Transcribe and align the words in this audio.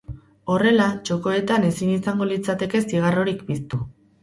Horrela, 0.53 0.87
txokoetan 1.09 1.67
ezin 1.69 1.93
izango 1.97 2.29
litzateke 2.33 2.83
zigarrorik 2.87 3.47
piztu. 3.53 3.85